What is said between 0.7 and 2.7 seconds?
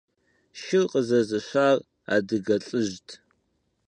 къызэзыщар адыгэ